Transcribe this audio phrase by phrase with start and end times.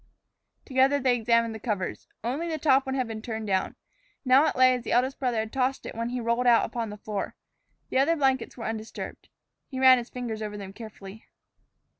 [0.65, 2.07] Together they examined the covers.
[2.23, 3.75] Only the top one had been turned down.
[4.25, 6.89] Now it lay as the eldest brother had tossed it when he rolled out upon
[6.89, 7.35] the floor.
[7.91, 9.29] The other blankets were undisturbed.
[9.67, 11.27] He ran his fingers over them carefully.